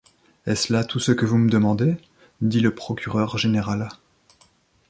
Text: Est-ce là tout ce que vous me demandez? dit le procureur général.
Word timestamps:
Est-ce 0.47 0.73
là 0.73 0.83
tout 0.83 0.97
ce 0.99 1.11
que 1.11 1.27
vous 1.27 1.37
me 1.37 1.47
demandez? 1.51 1.95
dit 2.41 2.59
le 2.59 2.73
procureur 2.73 3.37
général. 3.37 3.87